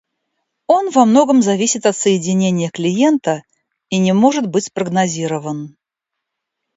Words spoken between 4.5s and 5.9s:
спрогнозирован